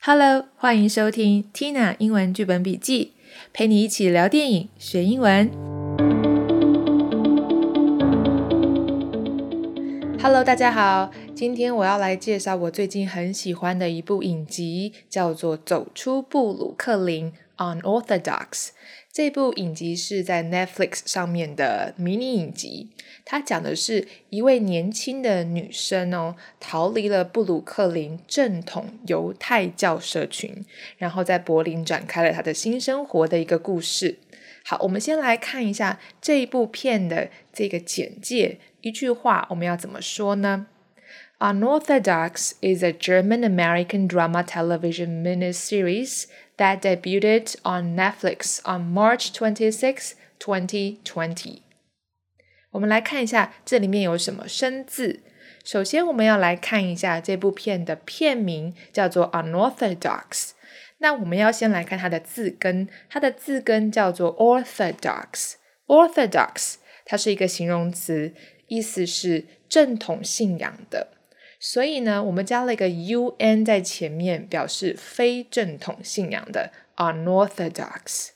[0.00, 3.10] Hello，欢迎收听 Tina 英文剧本笔记，
[3.52, 5.50] 陪你一起聊电影学英文。
[10.22, 18.70] Hello，大家好，今天我要来介绍我最近很喜欢的一部影集，叫做《走出布鲁克林》（Unorthodox）。
[19.10, 22.90] 这部影集是在 Netflix 上面的迷你影集，
[23.24, 30.64] 它讲的是一位年轻的女生哦，逃离了布鲁克林正统犹太教社群，
[30.98, 34.18] 然后在柏林展开了她的新生活的一个故事。
[34.64, 40.66] 好，我们先来看一下这一部片的这个简介，一句话我们要怎么说呢
[41.40, 46.26] ？Unorthodox is a German-American drama television miniseries.
[46.58, 51.62] That debuted on Netflix on March 26, 2020.
[52.70, 55.20] 我们来看一下这里面有什么生字。
[55.64, 60.50] 首先，我们要来看一下这部片的片名叫做 Unorthodox。
[60.98, 65.54] 那我们要先来看它的字根，它的字根叫做 Orthodox。
[65.86, 68.34] Orthodox 它是一个形容词，
[68.66, 71.17] 意思是正统信仰的。
[71.60, 78.28] 所以呢，我们加了一个 u n 在前面，表示非正统信仰的 unorthodox。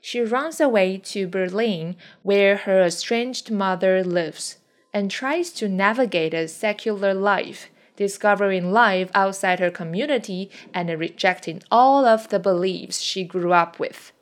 [0.00, 4.58] She runs away to Berlin, where her estranged mother lives
[4.92, 12.06] and tries to navigate a secular life, discovering life outside her community and rejecting all
[12.06, 14.12] of the beliefs she grew up with.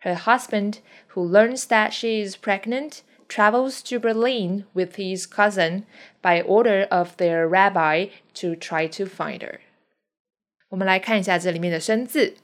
[0.00, 5.86] Her husband, who learns that she is pregnant, travels to Berlin with his cousin
[6.20, 9.60] by order of their rabbi to try to find her.
[10.68, 12.34] 我们来看一下这里面的生字。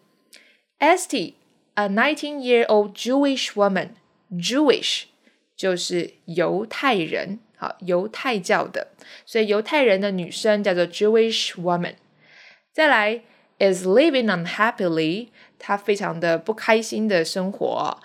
[0.81, 1.35] Esty,
[1.75, 3.91] a 19-year-old Jewish woman,
[4.33, 5.05] Jewish
[5.57, 7.39] 就是犹太人。
[7.64, 8.90] 好，犹太教的，
[9.26, 11.94] 所以犹太人的女生叫做 Jewish woman。
[12.74, 13.22] 再来
[13.58, 18.00] ，is living unhappily，她非常的不开心的生活，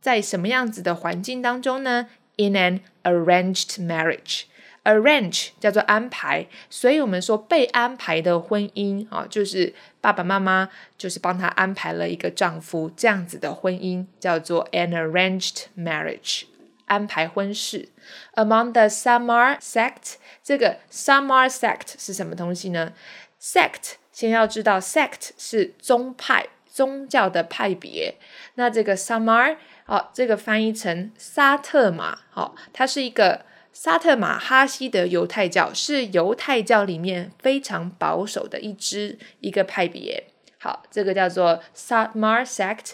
[0.00, 2.06] 在什么样子的环境当中呢
[2.38, 16.44] ？In an arranged marriage，arrange 叫做安排，所以我们说被安排的婚姻啊，就是爸爸妈妈就是帮她安排了一个丈夫，这样子的婚姻叫做 an arranged marriage。
[16.92, 17.88] 安排婚事。
[18.34, 22.92] Among the Samar sect，这个 Samar sect 是什么东西呢
[23.40, 28.16] ？Sect 先要知道，sect 是宗派、宗教的派别。
[28.56, 40.26] 那这个 Samar，好，这个翻译成沙特马，好，它是一个沙特马哈希德犹太教，是犹太教里面非常保守的一支一个派别。
[40.58, 42.92] 好，这个叫做 Samar sect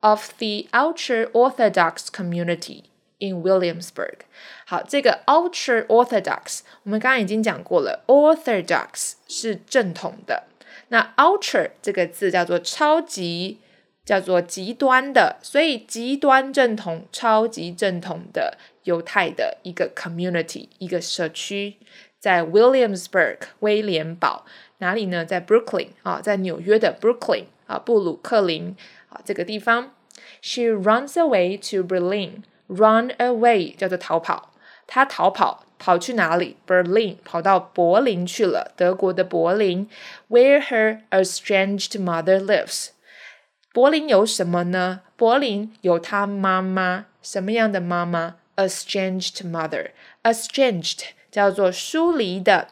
[0.00, 2.84] of the ultra Orthodox community。
[3.19, 4.19] in Williamsburg。
[4.65, 10.43] 好，这个 ultra orthodox 我们刚刚已经讲过了，orthodox 是正统的。
[10.89, 13.59] 那 ultra 这个字叫做超级，
[14.03, 21.77] 叫做极端的，所以极端正统、超级正统的犹太的一个 community，一个社区，
[22.19, 24.45] 在 Williamsburg 威廉堡
[24.77, 25.25] 哪里呢？
[25.25, 28.75] 在 Brooklyn 啊，在纽约的 Brooklyn 啊，布鲁克林
[29.09, 29.93] 啊这个地方。
[30.41, 32.43] She runs away to Berlin.
[32.70, 34.52] Run away 叫做逃跑，
[34.86, 39.88] 他逃跑跑去哪里？Berlin 跑到柏林去了，德国的柏林
[40.28, 42.90] ，where her estranged mother lives。
[43.72, 45.00] 柏林有什么呢？
[45.16, 51.00] 柏林有她妈妈，什么样的妈妈？Estranged mother，estranged
[51.32, 52.68] 叫做疏离的，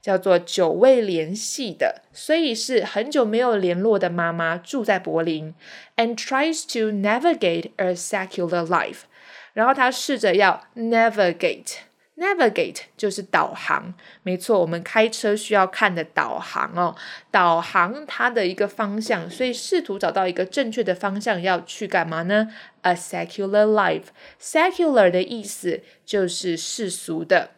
[0.00, 5.54] 叫做久未联系的，所以是很久没有联络的妈妈住在柏林
[5.96, 9.02] ，and tries to navigate a secular life。
[9.52, 11.76] 然后他试着要 navigate。
[12.14, 16.94] Navigate 就是导航，没错，我们开车需要看的导航哦。
[17.30, 22.52] 导航它的一个方向，所以试图找到一个正确的方向，要去干嘛呢
[22.82, 24.04] ？A secular life。
[24.40, 27.50] Secular 的意思就是世俗的，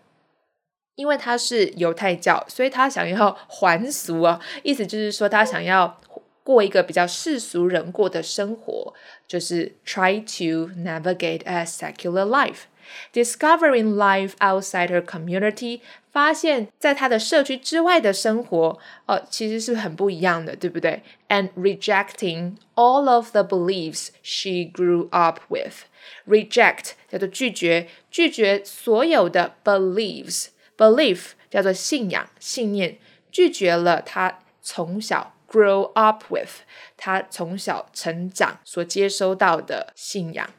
[0.95, 4.41] 因为他是犹太教，所以他想要还俗哦。
[4.63, 6.01] 意思就是说，他想要
[6.44, 8.94] 过一个比较世俗人过的生活，
[9.28, 15.82] 就是 try to navigate a secular life。Discovering life outside her community，
[16.12, 21.04] 发现在她的社区之外的生活，哦，其实是很不一样的，对不对？
[21.28, 32.98] And rejecting all of the beliefs she grew up with。Reject 叫做拒绝，拒绝所有的 beliefs。Belief 叫做信仰、信念，
[33.32, 36.63] 拒绝了她从小 grow up with，
[36.97, 40.51] 他从小成长所接收到的信仰，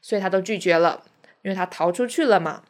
[0.00, 1.04] 所以她都拒绝了。
[1.42, 2.64] 因为她逃出去了嘛。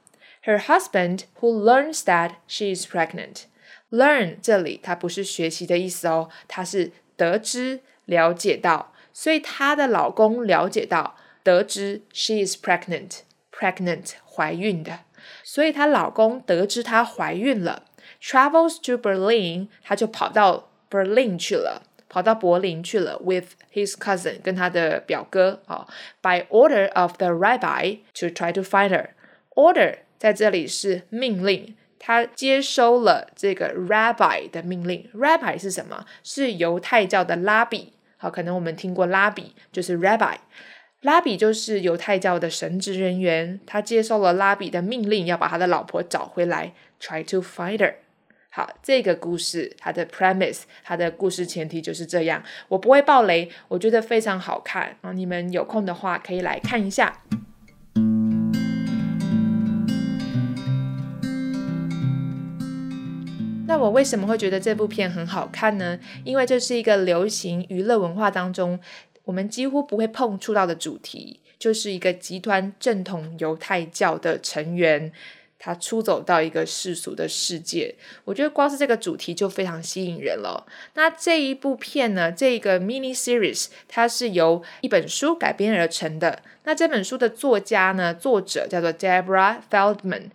[0.45, 3.45] Her husband who learns that she is pregnant.
[3.91, 8.93] Learn 这里它不是学习的意思哦，它是得知、了解到。
[9.15, 13.21] 所以她的老公了解到、得知 she is pregnant.
[13.51, 15.01] Pregnant 怀孕的，
[15.45, 17.85] 所以她老公得知她怀孕了
[18.21, 21.85] ，travels to Berlin，他就跑到 Berlin 去了。
[22.09, 25.89] 跑到柏林去了，with his cousin 跟他的表哥啊
[26.21, 29.07] ，by order of the rabbi to try to find her。
[29.55, 35.09] order 在这里是命令，他接收了这个 rabbi 的命令。
[35.15, 36.05] rabbi 是什么？
[36.23, 37.95] 是犹太教的拉比。
[38.19, 40.37] 好，可能我们听过拉比，就是 rabbi。
[41.01, 47.95] 拉比就是犹太教的神职人员，他接收了拉比的命令，要把他的老婆找回来，try to find her。
[48.55, 52.43] 好，这个故事它的 premise，它的故事前提就是这样。
[52.69, 55.11] 我不会爆雷，我觉得非常好看啊！
[55.15, 57.23] 你们有空的话可以来看一下。
[63.67, 65.99] 那我为什么会觉得这部片很好看呢？
[66.23, 68.79] 因为这是一个流行娱乐文化当中
[69.25, 75.11] 我们几乎不会碰触到的主题，就是一个极端正统犹太教的成员。
[75.65, 77.95] 他出走到一个世俗的世界，
[78.25, 80.67] 我觉得光是这个主题就非常吸引人了。
[80.95, 86.43] 那这一部片呢，这个 mini series 它是由一本书改编而成的。
[86.65, 90.31] 那这本书的作家呢，作者叫做 Deborah Feldman。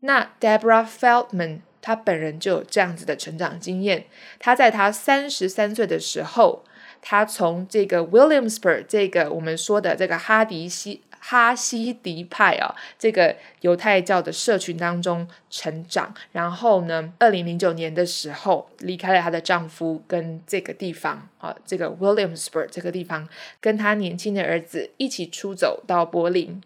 [0.00, 4.04] 那 Deborah Feldman 他本人就有这样子的成长经验。
[4.38, 6.64] 他在他三十三岁的时候，
[7.00, 11.00] 他从这个 Williamsburg 这个我们说的这个哈迪西。
[11.28, 23.28] 哈西迪派啊，这个犹太教的社群当中成长，然后呢，二零零九年的时候离开了她的丈夫，跟这个地方啊，这个 Williamsburg 这个地方，
[23.60, 26.62] 跟她年轻的儿子一起出走到柏林，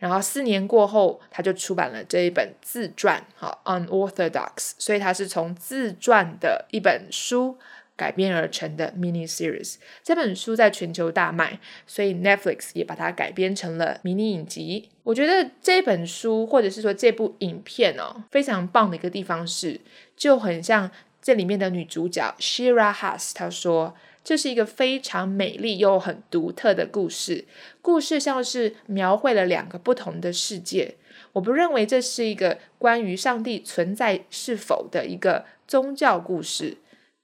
[0.00, 7.56] 然后四年过后，他就出版了这一本自传，哈 Unorthodox，所以他是从自传的一本书。
[8.00, 14.88] 改编而成的 mini series，这本书在全球大卖，所以 Netflix 也把它改编成了迷你影集。
[15.02, 19.78] 我觉得这本书或者是说这部影片哦，非常棒的一个地方是，
[20.16, 20.90] 就很像
[21.20, 27.44] 这里面的女主角 Shira Haas，她说这是一个非常美丽又很独特的故事，
[27.82, 30.94] 故事像是描绘了两个不同的世界。
[31.34, 36.78] 我不认为这是一个关于上帝存在是否的一个宗教故事。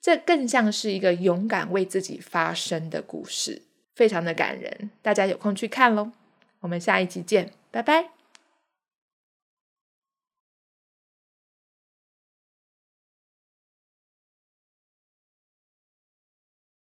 [0.06, 3.62] 这更像是一个勇敢为自己发声的故事，
[3.96, 4.88] 非常的感人。
[5.02, 6.12] 大家有空去看喽！
[6.60, 8.15] 我们下一集见，拜拜。